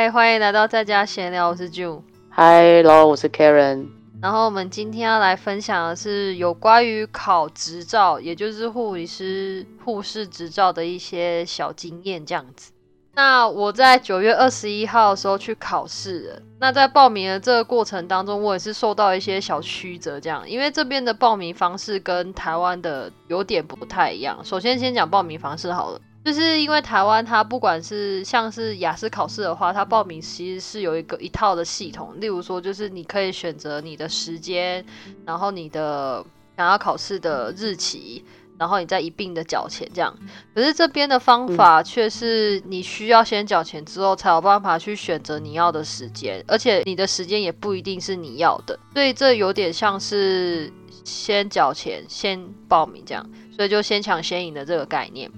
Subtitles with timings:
[0.00, 2.00] 嗨，欢迎来到在家闲聊，我是 June。
[2.30, 3.86] 嗨，然后我是 Karen。
[4.22, 12.72] 然后我们今天要来分享的是有关于考执照，也就是护理师、护士执照的一些小经验，这样子。
[13.14, 16.42] 那我在九月二十一号的时候去考试了。
[16.58, 24.42] 那在报名的这个过程当中，我也是受到一些小曲折，这样，因为这边的报名方式跟台湾的有点不太一样。
[24.42, 26.00] 首先，先讲报名方式好了。
[26.22, 32.14] 就是因为台湾，它不管是像是雅思考试的话，它报名其实是有一个一套的系统。
[32.20, 34.84] 例如说，就是你可以选择你的时间，
[35.24, 36.24] 然后你的
[36.56, 38.22] 想要考试的日期，
[38.58, 40.14] 然后你再一并的缴钱这样。
[40.54, 48.78] 可是这边的方法却是你需要先缴钱之后，才有办法去选择你要的时间，而且你的时间也不一定是你要的。
[48.92, 50.70] 所以这有点像是
[51.02, 55.30] 先缴钱先报名这样，所以就先抢先赢的这个概念。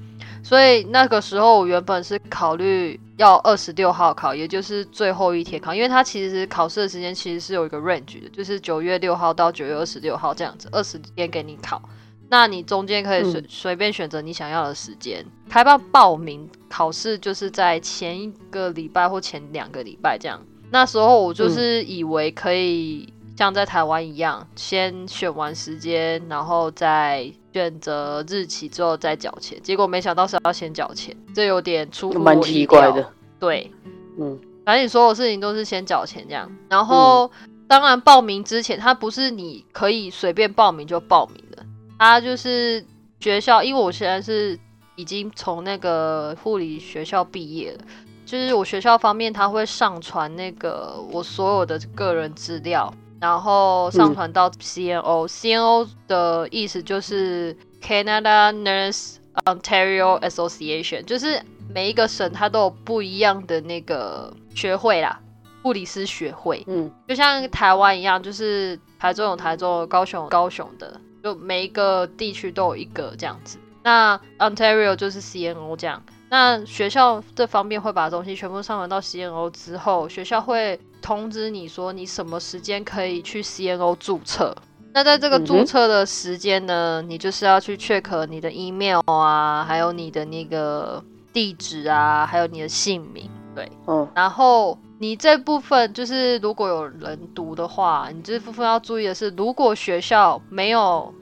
[0.42, 11.80] 所以那个时候我原本是考虑要二十六号考，也就是最后一天考，因为它其实考试的时间其实是有一个 range 的，就是九月六号到九月二十六号这样子，二十天给你考。
[12.28, 15.24] 那你中间可以随随便选择你想要的时间。
[15.48, 20.42] 开放报名考试就是在前一个礼拜或前两个礼拜这样。
[20.70, 27.32] 那时候我就是以为可以像在台湾一样，先选完时间，然后再。
[27.52, 33.12] 选择日期之后再缴钱，结果没想到是要先缴钱，这有点出乎我意料。
[33.38, 33.70] 对，
[34.18, 36.50] 嗯，反正你所有事情都是先缴钱这样。
[36.68, 37.30] 然后，
[37.66, 41.64] 当然报名之前，他不是你可以随便报名就报名的，
[41.98, 42.84] 他就是
[43.20, 44.58] 学校，因为我现在是
[44.96, 47.78] 已经从那个护理学校毕业了，
[48.24, 52.92] 就是我学校方面他会上传那个我所有的个人资料。
[53.22, 61.40] 然后上传到 CNO，CNO 的意思就是 Canada Nurse Ontario Association，就是
[61.72, 65.20] 每一个省它都有不一样的那个学会啦，
[65.62, 66.64] 护理师学会。
[66.66, 73.56] 嗯，就像台湾一样，就是台中有台中，高雄有高雄的，就每一个地区都有一个这样子。
[73.84, 76.02] 那 Ontario 就是 CNO 这样。
[76.28, 80.80] 那学校这方面会把东西全部上传到 CNO 之后，学校会。
[81.02, 84.56] 通知你说你什么时间可以去 CNO 注册？
[84.94, 91.02] 那在这个注册的时间呢，你就是要去 check 你的 email 啊，还有你的那个
[91.32, 93.28] 地址啊，还有你的姓名。
[93.54, 94.06] 对，嗯。
[94.14, 101.12] 然后你这部分就是如果有人读的话，你这部分要注意的是，如果学校没有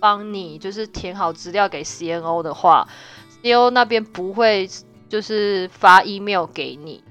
[0.00, 2.86] 帮你就是填好资料给 CNO 的话
[3.42, 4.68] ，CNO 那边不会
[5.08, 7.02] 就是发 email 给你。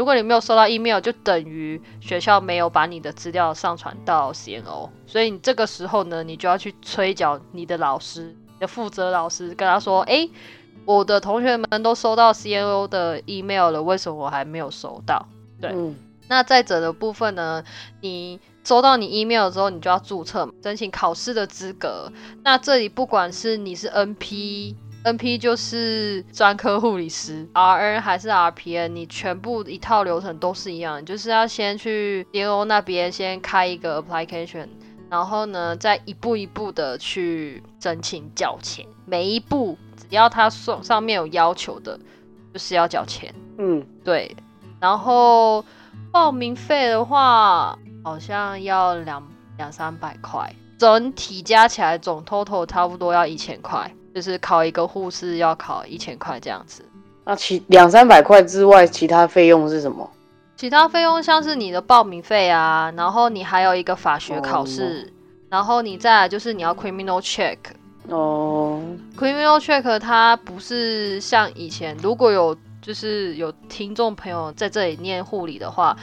[0.00, 10.26] 如果你没有收到 email，就等于学校没有把你的资料上传到 CNO，所以你这个时候呢，你就要去催缴你的老师你的负责老师，跟他说：“哎，
[10.86, 15.28] 我的同学们都收到 CNO 的 email 了，为什么我还没有收到？”
[15.60, 15.70] 对，
[16.28, 17.62] 那再者的部分呢，
[18.00, 22.10] 你收到你 email 之后，你就要注册申请考试的资格。
[22.42, 24.76] 那这里不管是你是 NP。
[25.02, 34.68] N.P 就是专科护理师，R.N 还是 R.P.N，你全部一套流程都是一样，就是要先去 D.O 那边先开一个 application，
[35.08, 41.98] 然后呢再一步一步的去申请缴钱，每一步只要他上上面有要求的，
[42.52, 43.34] 就是要缴钱。
[43.56, 44.36] 嗯，对。
[44.78, 45.64] 然后
[46.12, 53.90] 报名费的话，好像要两两三百块，整体加起来总 total 差不多要一千块。
[54.14, 56.84] 就是考一个护士要考一千块这样子，
[57.24, 60.10] 那其两三百块之外，其他费用是什么？
[60.56, 65.12] 其他费用像是你的报名费啊，然后你还有一个法学考试，
[65.48, 67.56] 然后你再来就是你要 criminal check
[68.08, 68.82] 哦
[69.16, 75.96] ，criminal check 它不是像以前，如果有就是有听众朋友在这里念护理的话。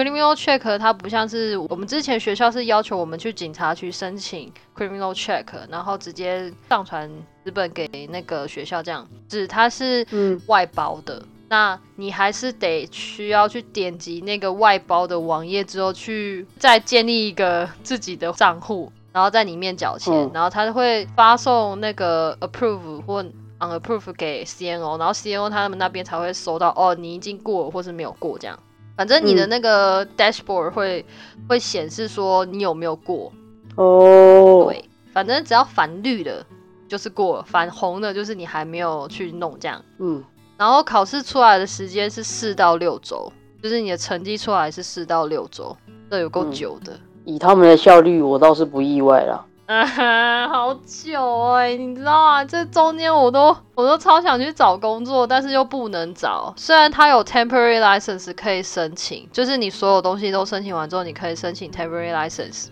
[0.00, 7.06] Criminal check 它不像是我们之前学校是要求我们去警察局申请 criminal check，然后直接上传
[7.44, 10.06] 资本给那个学校这样，只它是
[10.46, 23.22] 外包的，那你还是得需要去点击那个外包的网页之后去再建立一个自己的账户，然后在里面缴钱，然后他会发送那个 approve 或
[23.58, 28.58] unapprove 给 CNO，然后 CNO 他们那边才会收到哦，你已经过或是没有过这样。
[29.00, 31.02] 反正你的那个 dashboard 会
[31.48, 33.32] 会显示说你有没有过
[33.76, 36.44] 哦，对，反正只要反绿的，
[36.86, 39.82] 就是过；反红的，就是你还没有去弄这样。
[40.00, 40.22] 嗯，
[40.58, 43.32] 然后考试出来的时间是四到六周，
[43.62, 45.74] 就是你的成绩出来是四到六周，
[46.10, 46.92] 这有够久的。
[47.24, 49.42] 以他们的效率，我倒是不意外啦。
[49.70, 52.44] 啊， 好久哎、你知道啊？
[52.44, 56.52] 这中间我都我都超想去找工作，但是又不能找。
[56.56, 62.66] 虽然它有 temporary license 可以申请，就是你所有东西都申请完之后，你可以申请 temporary license。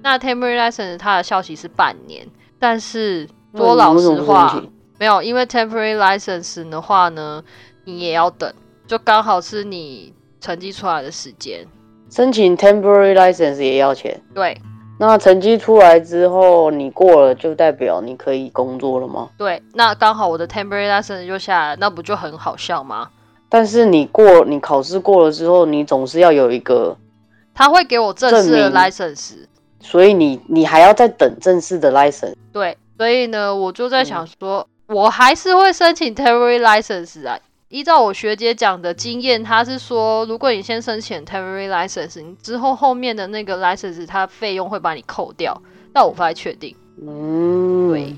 [0.00, 2.24] 那 temporary license 它的效期是半年，
[2.60, 4.62] 但是说老实话
[5.00, 7.42] 没有，因为 temporary license 的话呢，
[7.84, 8.54] 你也要等，
[8.86, 11.66] 就刚好是你成绩出来的时间。
[12.08, 14.22] 申请 temporary license 也要钱。
[14.32, 14.56] 对
[14.98, 19.28] 那成绩出来之后，你过了就代表你可以工作了吗？
[19.36, 23.08] 对，那刚好我的 temporary license 就下来，那不就很好笑吗？
[23.48, 26.96] 但是你过，你考试过了之后，你总是要有一个，
[27.54, 29.34] 他会给我正式的 license。
[29.80, 32.34] 所以你你还要再等正式的 license。
[32.52, 37.38] 对，所以呢，我就在嗯想说，我还是会申请 temporary license 啊。
[37.70, 45.60] 依照我学姐讲的经验，她是说，如果你先申请 temporary license，你之后后面的那个 license 它费用会把你扣掉，
[45.92, 46.76] 但我不太确定。
[47.00, 48.14] 嗯，对，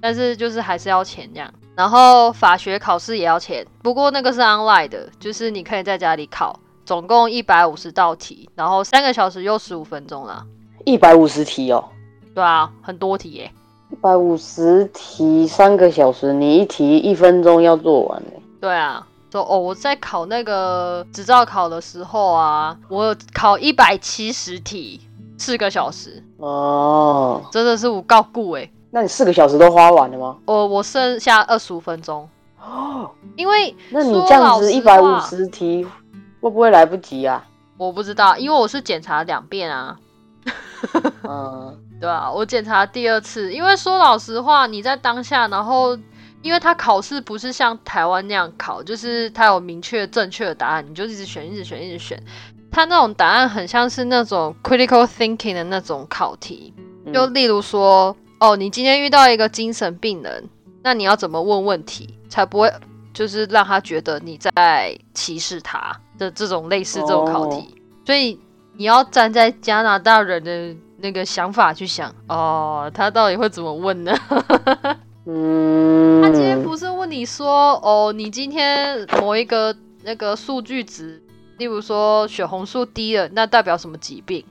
[0.00, 1.50] 但是就是还是要钱这样。
[1.76, 10.44] 然后法学考试也要钱，不过那个是 online 的，就是你可以在家里考，总共一百五十道题，然后三个小时又十五分钟啦。
[10.84, 11.84] 一百五十题哦，
[12.34, 13.50] 对啊，很多题耶。
[13.90, 25.00] 一百五十题三个小时，你一题一分钟要做完欸对啊，说哦，我在考那个执照考的时候啊，我考一百七十题，
[25.38, 28.70] 四个小时，哦，真的是我告顾哎。
[28.90, 30.36] 那你四个小时都花完了吗？
[30.46, 32.28] 我我剩下二十五分钟，
[32.60, 35.86] 哦，因为那你这样子一百五十题
[36.40, 37.44] 会不会来不及啊？
[37.76, 39.96] 我不知道，因为我是检查两遍啊。
[41.22, 45.96] 嗯， 对啊，我检查第二次，因为说老实话，你在当下，然后
[46.42, 52.22] 因为他考试不是像台湾那样考，就是他有明确正确的答案，你就一直选，一直选，一直选。
[52.70, 56.72] 他那种答案很像是那种 critical thinking 的那种考题，
[57.06, 60.48] 嗯就例如说，哦，你今天遇到一个精神病人，
[60.82, 62.72] 那你要怎么问问题，才不会
[63.12, 67.74] 就是让他觉得你在歧视他的这种类似这种考题。
[68.06, 68.38] 所以
[68.76, 74.14] 你要站在加拿大人的那个想法去想，哦，他到底会怎么问呢？
[76.22, 81.22] 他今天不是问你说，哦，你今天某一个那个数据值，
[81.58, 84.42] 例如说血红素低了，那代表什么疾病？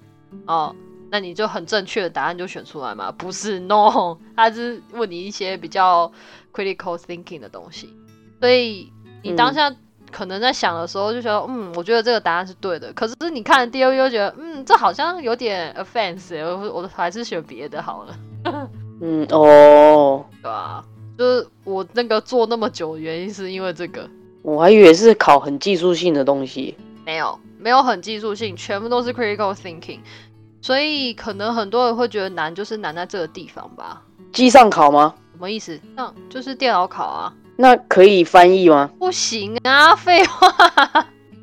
[0.45, 0.75] 哦，
[1.09, 3.11] 那你就很正确的答案就选出来嘛？
[3.11, 6.11] 不是，no，他是问你一些比较
[6.53, 7.91] critical thinking 的东西，
[8.39, 8.91] 所以
[9.23, 9.73] 你当下
[10.11, 12.93] 可能在想的时候就觉得，嗯，我觉得这个答案是对的。
[12.93, 18.69] 可是你看了第二又觉得，嗯，这好像有点 offense，我我还是选别的好了。
[19.01, 20.83] 嗯哦，对啊，
[21.17, 24.09] 就是我那个做那么久的原因是因为这个，
[24.41, 26.75] 我还以为是考很技术性的东西。
[27.05, 29.99] 没有没有很技术性，全部都是 critical thinking，
[30.61, 34.01] 所以可能很多人会觉得难，就是难在这个地方吧。
[34.33, 35.13] 机上考吗？
[35.33, 35.79] 什么意思？
[35.95, 38.89] 上就是电脑考啊，那可以翻译吗？
[38.99, 40.51] 不行啊， 废话，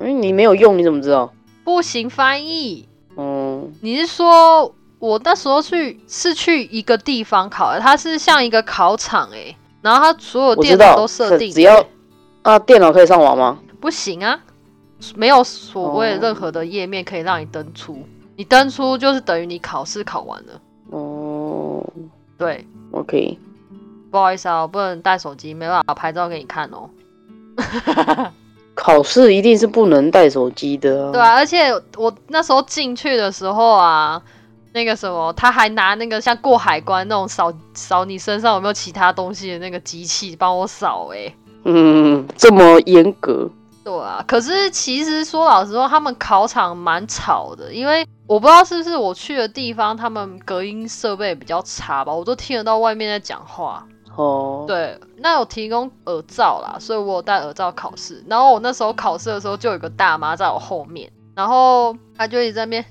[0.01, 1.33] 因为你没有用，你怎么知道？
[1.65, 2.87] 不行翻译。
[3.17, 4.75] 嗯，你是说
[5.05, 11.87] 我那时候去是去一个地方考的，它是像一个考场诶、然后它所有电脑都设定只要欸
[12.43, 13.59] 啊，电脑可以上网吗？
[13.81, 14.41] 不行啊，
[15.15, 17.99] 没有所谓哦任何的页面可以让你登出，
[18.37, 20.61] 你登出就是等于你考试考完了。
[20.89, 21.85] 哦
[22.39, 23.39] 对，，OK，
[24.11, 26.89] 不好意思啊，我不能带手机，没办法拍照给你看哦。
[28.75, 31.13] 考试一定是不能带手机的、啊。
[31.13, 34.20] 对啊，而且我那时候进去的时候啊，
[34.74, 41.32] 那个什么，他还拿那个像过海关那种扫扫你身上有没有其他东西的那个机器帮我扫诶、
[41.64, 43.48] 嗯，这么严格。
[43.84, 53.86] 对啊，可是其实说老实话，他们考场蛮吵的，因为我不知道是不是我去的地方，他们隔音设备比较差吧，我都听得到外面在讲话。
[54.16, 58.24] 哦，，对，那有提供耳罩啦，所以我有戴耳罩考试。
[58.26, 62.86] 然后我那时候考试的时候，就有个大妈在我后面，然后她就一直在那边，哎，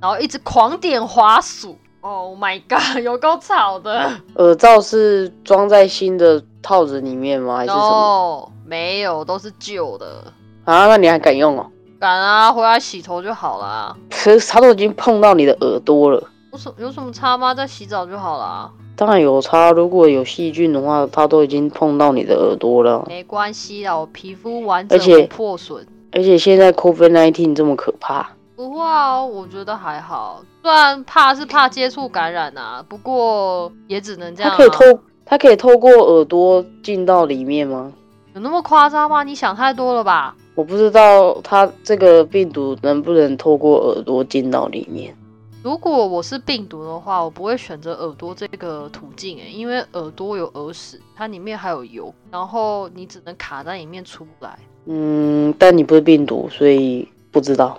[0.00, 1.76] 然后一直狂点滑鼠。
[2.00, 4.10] Oh my god，有够吵的。
[4.36, 7.56] 耳罩是装在新的套子里面吗？
[7.56, 10.22] 还是什么？no，没有，都是旧的。
[10.64, 11.66] 啊，那你还敢用哦？
[11.98, 13.96] 敢啊，回来洗头就好啦。
[14.10, 16.22] 可是它都已经碰到你的耳朵了。
[16.52, 17.52] 有什有什么差吗？
[17.52, 23.04] 在洗澡就好啦，当然有差，如果有细菌的话，它都已经碰到你的耳朵了。
[23.08, 25.84] 没关系啦，我皮肤完整而且破损。
[26.12, 30.42] 而且现在 COVID nineteen 这么可怕，不会啊，我觉得还好。
[30.62, 34.56] 虽然怕是怕接触感染啊，不过也只能这样、啊。
[34.56, 37.92] 它可以透，它可以透过耳朵进到里面吗？
[38.34, 39.22] 有那么夸张吗？
[39.22, 40.34] 你想太多了吧？
[40.54, 45.14] 我不知道它这个病毒能不能透过耳朵进到里面。
[45.62, 54.58] 如果我是病毒的话，我不会选择耳朵这个途径诶，因为耳朵有耳屎，它里面还有油，然后你只能卡在里面出不来。
[54.86, 57.78] 嗯，但你不是病毒，所以不知道。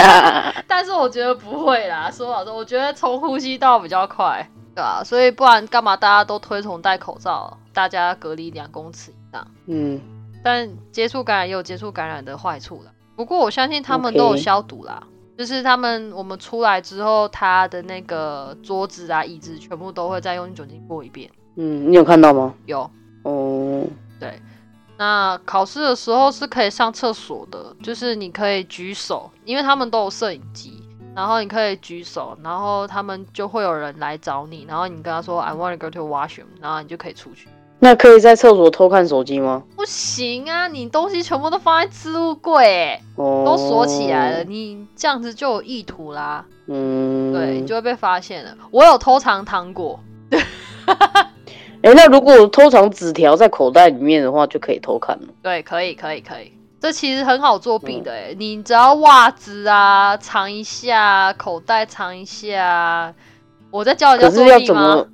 [0.66, 9.46] 但是我觉得不会啦，说老实，我觉得从呼吸道比较快，对啊，所以不然干嘛大家都推崇戴口罩，大家隔离两公尺以上。
[9.66, 10.00] 嗯，
[10.42, 12.90] 但接触感染也有接触感染的坏处啦。
[13.14, 15.02] 不过我相信他们都有消毒啦
[15.36, 21.30] 就是他们我们出来之后，他的那个桌子啊、椅子全部都会再用酒精过一遍。
[21.56, 22.54] 嗯，你有看到吗？
[22.64, 22.90] 有，
[23.24, 23.84] 哦，
[24.18, 24.40] 对。
[24.98, 30.82] 那考试的时候是可以上厕所的，就是你可以举手，因为他们都有摄影机，
[31.14, 37.48] 然后你可以举手，然后他们就会有人来找你，然后你跟他说 I want to go to washroom，然后你就可以出去。
[37.78, 39.62] 那可以在厕所偷看手机吗？
[39.76, 44.44] 不行啊，你东西全部都放在置物柜，都锁起来了，。
[44.44, 48.56] 你这样子就有意图啦，嗯，对，你就会被发现了。
[48.70, 50.00] 我有偷藏糖果，
[51.86, 55.28] 哎、那如果偷藏纸条在口袋里面的话，就可以偷看了。
[55.40, 56.52] 对，可以，可以，可以。
[56.80, 63.14] 这其实很好作弊的哎，你只要袜子啊藏一下，口袋藏一下。
[63.70, 65.06] 我在教人家可是要怎作弊吗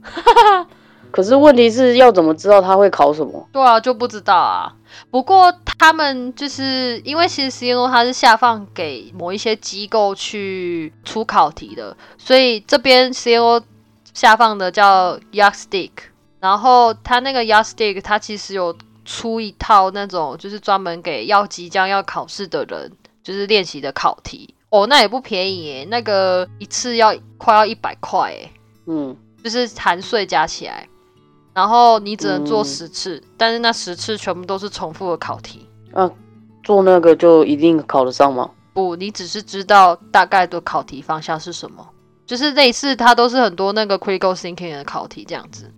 [0.60, 0.66] 么？？
[1.12, 3.46] 可是问题是要怎么知道他会考什么？
[3.52, 4.72] 对啊，就不知道啊。
[5.10, 13.62] 不过他们就是因为其实 CNO 它是下放给某一些机构去出考题的，所以这边 CNO
[14.14, 15.90] 下放的叫 Yardstick，
[16.42, 22.90] 然后他那个 Yardstick 它其实有出一套那种就是专门给要即将要考试的人
[23.22, 28.50] 就是练习的考题哦，那也不便宜耶，那个一次要快要一百块耶。
[28.86, 30.88] 嗯，就是含税加起来，
[31.54, 35.68] 然后你只能做嗯十次，但是那十次全部都是重复的考题。
[36.64, 38.50] 做那个就一定考得上吗？
[38.72, 41.88] 不，你只是知道大概的考题方向是什么，
[42.26, 45.70] 就是类似它都是很多那个 critical thinking 的考题这样子。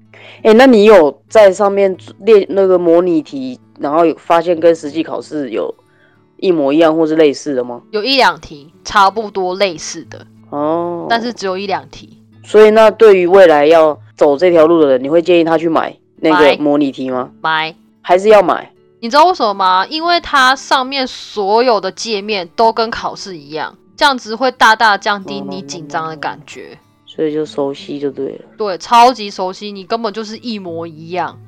[0.43, 5.75] 哎、那你有在上面练那个模拟题，然后有发现跟实际考试有
[6.37, 7.81] 一模一样或是类似的吗？
[7.91, 12.19] 有一两题差不多类似的，哦，但是只有一两题。
[12.43, 17.31] 所以那对于未来要走这条路的人，你会建议他去买那个模拟题吗？
[17.41, 18.71] 买，还是要买？
[19.01, 19.87] 你知道为什么吗？
[19.87, 26.79] 因为它上面所有的界面都跟考试一样，这样子会大大降低你紧张的感觉。
[27.15, 28.45] 所以就熟悉就对了。
[28.59, 31.39] 对，超级熟悉，你根本就是一模一样。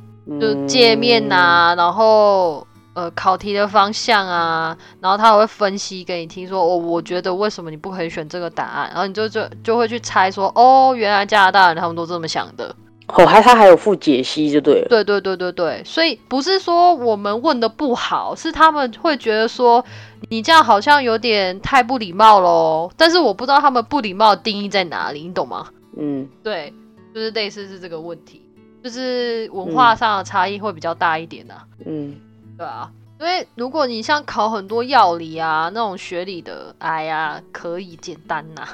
[0.41, 12.75] 就嗯界面呐、然后呃考题的方向啊，然后他还会分析给你听说，哦，我觉得为什么你不可以选这个答案，然后你就就就会去猜说，哦，原来加拿大人他们都这么想的。
[13.09, 14.89] 哦，还他还有附解析就对了。
[14.89, 19.85] 对对对对对，所以不是说我们问的不好，是他们会觉得说
[20.29, 22.91] 你这样好像有点太不礼貌喽。
[22.97, 25.69] 但是我不知道他们不礼貌的定义在哪里，你懂吗？
[25.97, 26.73] 嗯，对，
[27.15, 28.43] 就是类似是这个问题，
[28.83, 31.65] 就是文化上的差异会比较大一点啊。
[31.85, 32.17] 嗯，
[32.59, 38.67] 对啊，因为如果你像考很多药理啊那种学理的，哎呀，可以简单呐、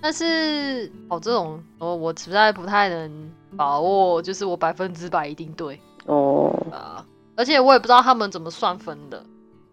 [0.00, 7.04] 但是哦，这种哦，我实在不太能把握，就是我百分之百一定对哦，啊，
[7.36, 9.24] 而且我也不知道他们怎么算分的，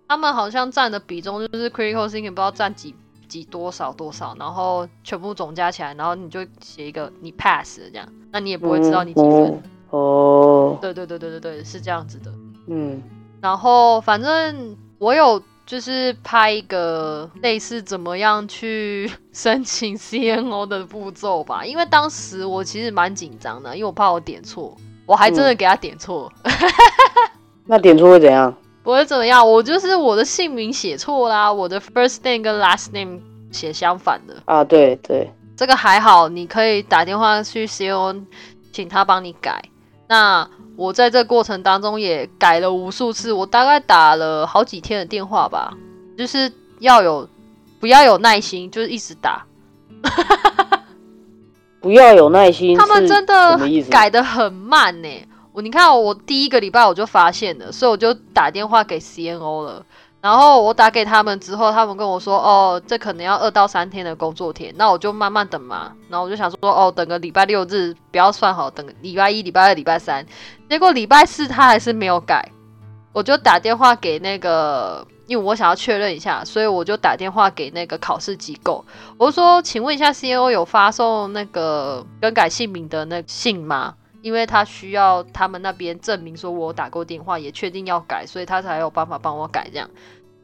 [0.08, 2.96] 他们好像占的比重就是 critical thinking 不知道占几
[3.28, 9.62] 几多少多少，然后全部总加起来，然后你就写一个你 pass 这样，那你也不会知道你几分。
[9.90, 12.32] 哦，哦，对对对对对对，是这样子的。
[12.68, 13.02] 嗯，
[13.42, 24.76] 然后反正我有就是拍一个类似怎么样去 申请 CNO 的步骤吧，因为当时我其实蛮紧张的，因为我怕我点错，
[25.06, 26.30] 我还真的给他点错，
[27.66, 28.54] 那点错会怎样？
[28.84, 38.22] 不会怎么样，我就是我的姓名写错啦，我的 first name 跟 last name 写相反的，啊，对对，这个还好，你可以打电话去 CNO
[38.74, 39.64] 请他帮你改。
[40.12, 45.74] 那我在这过程当中也改了无数次，我大概打了好几天的电话吧，
[46.18, 47.30] 就是要有
[47.80, 49.46] 不要有耐心，就是一直打。
[51.80, 52.78] 不要有耐心。
[52.78, 53.58] 他们真的？
[53.90, 55.08] 改的很慢呢。
[55.54, 59.86] 我你看哦，我第一个礼拜我就发现了，所以我就打电话给 CNO 了。
[60.22, 65.92] 然后我打给他们之后，他们跟我说，哦，这可能要二到三天的工作天，那我就慢慢等嘛。
[66.10, 70.24] 然后我就想说，哦，等个礼拜六日不要算好，等礼拜一、礼拜二、礼拜三。
[70.70, 72.48] 结果礼拜四他还是没有改，
[73.14, 78.86] 我就打电话给那个，因为我想要确认一下，所以我就打电话给那个考试机构，
[79.18, 83.96] 我说，请问一下，C E O 有发送那个更改姓名的那信吗？
[84.22, 89.90] 因为他需要他们那边证明说我打过电话，也确定要改，所以他才有办法帮我改这样。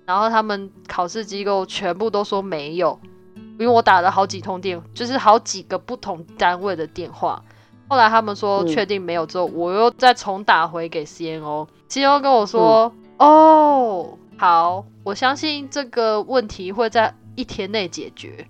[0.05, 2.99] 然后他们考试机构全部都说没有，
[3.35, 7.43] 因为我打了好几通电，就是好几个不同单位的电话。
[7.89, 18.47] 后来他们说嗯确定没有之后，我又再重打回给 CNO，CNO 跟我说：“哦，好，我相信这个问题会在一天内解决。”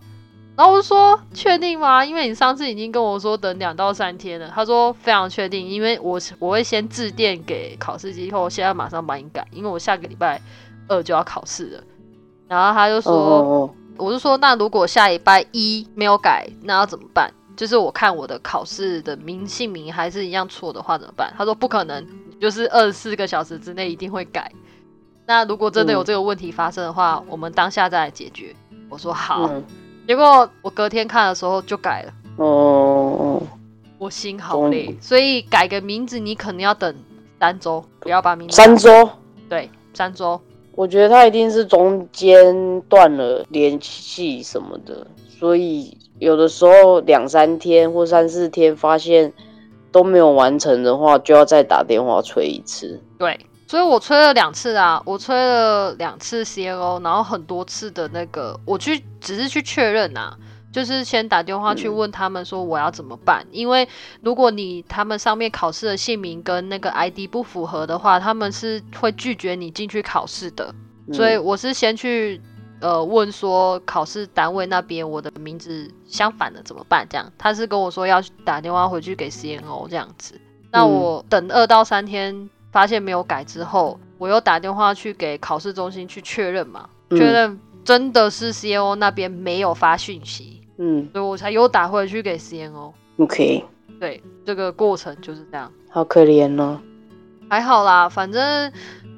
[0.57, 2.03] 然后我就说：“确定吗？
[2.03, 10.41] 因为你上次已经跟我说等两到三天了。”他说：“非常确定，因为我我会先致电给考试机构，现在马上帮你改，因为我下个礼拜
[10.87, 11.83] 二就要考试了。”
[12.49, 17.31] 然后他就哦说：“哦我就说，那如果下礼拜一没有改，那要怎么办？
[17.55, 21.31] 就是我看我的考试的名姓名还是一样错的话怎么办？
[21.37, 22.03] 他说不可能，
[22.41, 24.51] 就是二十四个小时之内一定会改。
[25.27, 28.55] 那如果真的有嗯这个问题发生的话，我们当下再来解决。
[28.89, 29.63] 我说好，嗯
[30.07, 32.47] 结果我隔天看的时候就改了，哦。
[33.19, 33.43] 哦，
[33.97, 36.95] 我心好累，所以改个名字你可能要等
[37.39, 39.09] 三周，不要把名字三周，
[39.49, 40.39] 对三周，
[40.75, 49.33] 我觉得他一定是中间断了联系什么的，所以有的时候两三天或三四天发现
[49.91, 53.01] 都没有完成的话，就要再打电话催一次。
[53.17, 53.37] 对，
[53.67, 60.37] 所以我催了两次啊，我催了两次 CNO，然后很多次的那个，我去只是去确认啊，
[60.71, 63.87] 就是先打电话去嗯问他们说我要怎么办，因为
[64.21, 70.73] 如果你他们上面考试的姓名跟那个 ID 不符合的话，他们是会拒绝你进去考试的，
[71.07, 72.41] 嗯所以我是先去。
[72.79, 77.07] 呃，问说考试单位那边我的名字相反的怎么办？
[77.09, 80.39] 这样他是跟我说要打电话回去给 CNO 这样子。
[80.71, 82.47] 那嗯我等二到三天，
[82.77, 92.93] 发现没有改之后，我又打电话去给考试中心去确认嘛，嗯确认真的是 CNO 那边没有发讯息，嗯所以我才又打回去给 CNO。
[93.17, 93.65] ，OK，
[93.99, 96.79] 对，这个过程就是这样，好可怜哦。
[97.49, 98.71] 还好啦，反正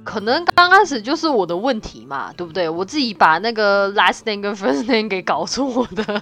[0.06, 2.70] 可能刚开始就是我的问题嘛，对不对？
[2.70, 6.22] 我自己把那个 last name 跟 first name 给搞错的。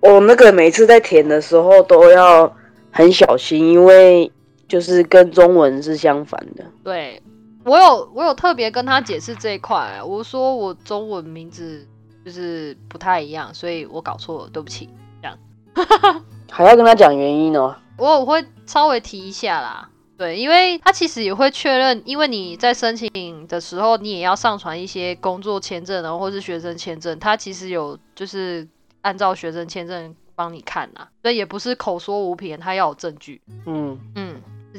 [0.00, 2.50] 我那个每次在填的时候都要
[2.90, 4.32] 很小心，因为
[4.70, 6.64] 就是跟中文是相反的。
[6.84, 7.20] 对
[7.64, 11.84] 我有我有特别跟他解释这一块，我说我中文名字
[12.24, 14.88] 就是不太一样，所以我搞错了，对不起。
[15.20, 15.36] 这样
[16.50, 17.74] 还要跟他讲原因哦。
[17.98, 28.66] 我我会稍微提一下啦，对，因为他其实也会确认，因为你在申请的时候，你也要上传一些工作签证，然后或是学生签证，他其实有就是
[29.02, 33.40] 按照学生签证帮你看呐，所以也不是口说无凭，他要有证据。
[33.66, 34.29] 嗯，嗯，是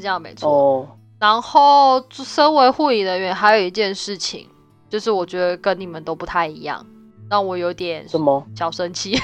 [0.02, 0.50] 这样没错。
[0.50, 0.88] 哦，
[1.20, 4.48] 然后，身为护理人员，还有一件事情，
[4.90, 6.86] 就是我觉得跟你们都不太一样，
[7.30, 9.16] 让我有点什么小生气，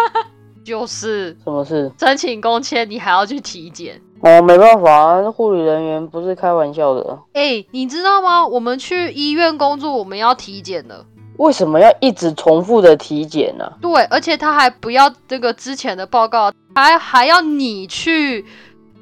[0.64, 1.92] 就是什么事？
[2.00, 4.00] 申请工签你还要去体检。
[4.22, 7.18] 哦，没办法啊，护理人员不是开玩笑的。
[7.34, 8.46] 哎、你知道吗？
[8.46, 11.04] 我们去医院工作，我们要体检的。
[11.36, 18.44] 为什么要一直重复的体检呢、对，而且他还不要这个之前的报告，还还要你去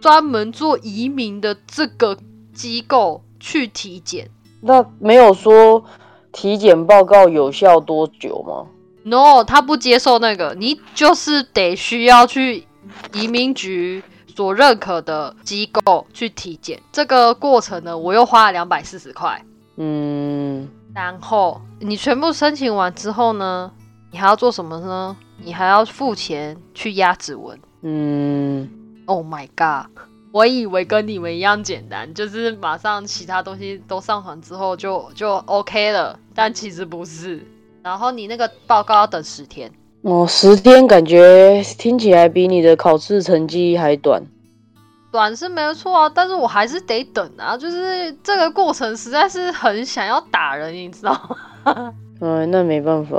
[0.03, 2.19] 专门做移民的这个
[2.53, 4.29] 机构去体检。
[4.61, 5.85] 那没有说
[6.33, 8.67] 体检报告有效多久吗
[9.05, 12.67] ？No，他不接受那个，你就是得需要去
[13.15, 14.03] 移民局
[14.35, 16.81] 所认可的机构去体检。
[16.91, 19.41] 这个过程呢，我又花了两百四十块。
[19.77, 23.71] 嗯，然后你全部申请完之后呢，
[24.11, 25.17] 你还要做什么呢？
[25.45, 27.59] 你还要付钱去压指纹。
[27.83, 28.71] 嗯，
[29.13, 29.91] Oh my god！
[30.33, 37.47] 我以为跟你们一样简单，就是马上其他东西都上传之后就就 OK 了，但其实不是。
[37.83, 39.71] 然后你那个报告要等十天。
[40.01, 44.23] 哦，十天感觉听起来比你的考试成绩还短。
[45.13, 51.13] 短是没有错啊，但是我还是得等啊，就是这个过程实在是很想要打人，你知道
[51.67, 51.95] 吗？
[52.23, 53.19] 嗯， 那没办法。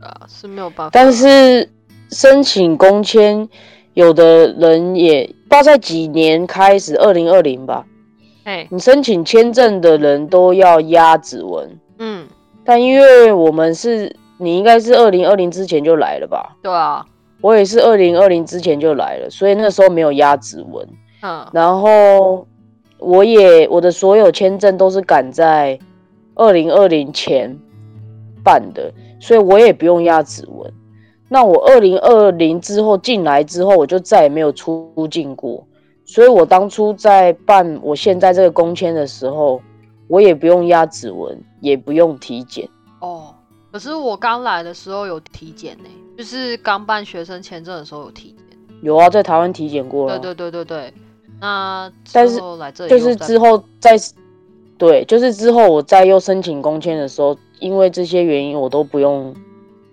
[0.00, 0.90] 啊，是没有办法。
[0.90, 1.70] 但是
[2.10, 3.46] 申请工签，
[3.94, 7.86] 有的人也不知道在几年开始，二零二零吧，
[8.42, 11.78] 哎，你申请签证的人都要压指纹。
[11.98, 12.26] 嗯，
[12.64, 16.56] 但因为我们是，你应该是二零二零之前就来了吧？
[16.60, 17.06] 对啊，
[17.40, 20.86] 我也是二零二零之前就来了，所以那时候没有压指纹。
[21.22, 22.46] 嗯，然后
[22.98, 25.78] 我也我的所有签证都是赶在
[26.34, 27.56] 二零二零前
[28.42, 30.72] 办的，所以我也不用压指纹。
[31.34, 35.66] 那我二零二零之后进来之后，我就再也没有出境过，
[36.04, 39.60] 所以我当初在办我现在这个工签的时候，
[40.06, 42.68] 我也不用压指纹，也不用体检。
[43.00, 43.34] 哦，
[43.72, 48.56] 可是我刚来的时候有体检呢，就是刚办学生签证的时候有体检。
[48.82, 50.16] 有啊，在台湾体检过了。
[50.20, 50.94] 对对对对对，
[51.40, 53.96] 那但是来这里就是之后再
[54.78, 59.34] 对，就是之后我再又申请工签的时候，因为这些原因我都不用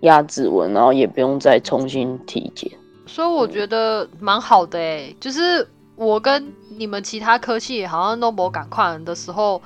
[0.02, 2.70] 压指纹，然后也不用再重新体检。
[3.06, 9.60] 所以我觉得蛮好的哎，就是我跟你们其他科系好像都没赶快的时候，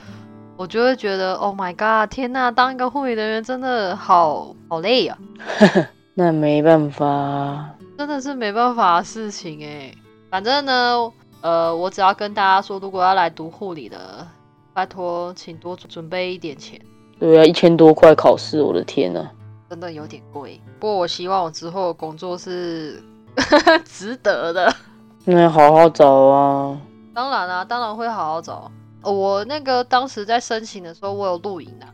[0.57, 5.19] 我就会觉得，Oh my god，天呐，当一个护理人员真的好好累啊！
[6.15, 9.95] 那没办法，真的是没办法的事情哎。
[10.31, 14.27] 反正呢，呃，我只要跟大家说，如果要来读护理的，
[14.75, 16.81] 拜托，请多准备一点钱。
[17.21, 19.31] 对啊，一千多块考试，我的天呐，
[19.69, 20.61] 真的有点贵。
[20.79, 23.03] 不过我希望我之后的工作是
[23.85, 24.75] 值得的。
[25.25, 26.81] 那好好找啊。
[27.15, 28.71] 当然啦，当然会好好找。
[29.03, 31.87] 我那个当时在申请的时候，我有录影啊。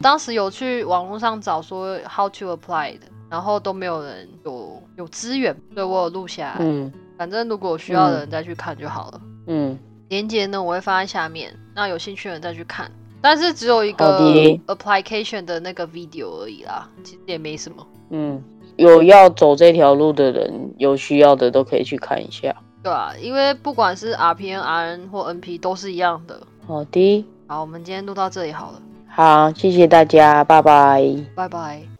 [0.00, 6.56] 当时有去网络上找说 how to apply 的，然后都没有人有有资源，所以我有录下来。
[6.58, 9.20] 嗯，反正如果需要的人再去看就好了。
[9.46, 12.90] 嗯，链接呢我会放在下面，那有兴趣的人再去看。
[13.22, 14.20] 但是只有一个
[14.66, 17.86] application 的那个 video 而已啦，其实也没什么。
[18.10, 18.42] 嗯，
[18.76, 22.54] 有要走这条路的人，有需要的都可以去看一下。
[22.82, 26.40] 对啊，因为不管是 RPN、RN 或 NP 都是一样的。
[26.66, 28.82] 好的，好，我们今天录到这里好了。
[29.06, 31.91] 好，谢谢大家，拜拜，拜拜。